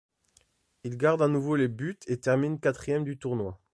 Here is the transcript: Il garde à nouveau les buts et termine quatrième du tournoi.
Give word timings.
Il 0.83 0.97
garde 0.97 1.21
à 1.21 1.27
nouveau 1.27 1.55
les 1.55 1.67
buts 1.67 1.99
et 2.07 2.17
termine 2.19 2.59
quatrième 2.59 3.03
du 3.03 3.19
tournoi. 3.19 3.61